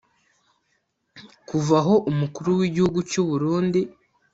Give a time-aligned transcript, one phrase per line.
[1.47, 3.79] Kuva aho umukuru w’igihugu cy’u Burundi